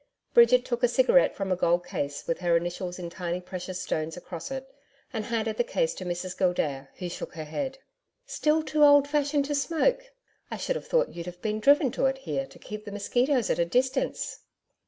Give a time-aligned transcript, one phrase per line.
[0.33, 4.17] Bridget took a cigarette from a gold case with her initials in tiny precious stones
[4.17, 4.67] across it,
[5.13, 7.77] and handed the case to Mrs Gildea who shook her head.
[8.25, 10.01] 'Still too old fashioned to smoke!
[10.49, 13.51] I should have thought you'd have been driven to it here to keep the mosquitoes
[13.51, 14.39] at a distance....